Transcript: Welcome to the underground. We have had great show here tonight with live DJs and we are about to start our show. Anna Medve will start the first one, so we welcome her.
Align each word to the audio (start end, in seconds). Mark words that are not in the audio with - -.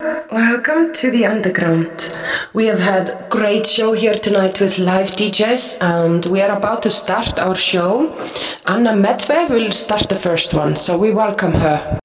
Welcome 0.00 0.92
to 0.92 1.10
the 1.10 1.26
underground. 1.26 2.16
We 2.52 2.66
have 2.66 2.78
had 2.78 3.26
great 3.30 3.66
show 3.66 3.94
here 3.94 4.14
tonight 4.14 4.60
with 4.60 4.78
live 4.78 5.10
DJs 5.10 5.82
and 5.82 6.24
we 6.26 6.40
are 6.40 6.56
about 6.56 6.82
to 6.82 6.90
start 6.92 7.40
our 7.40 7.56
show. 7.56 8.16
Anna 8.64 8.92
Medve 8.92 9.50
will 9.50 9.72
start 9.72 10.08
the 10.08 10.14
first 10.14 10.54
one, 10.54 10.76
so 10.76 10.96
we 10.96 11.12
welcome 11.12 11.50
her. 11.50 11.98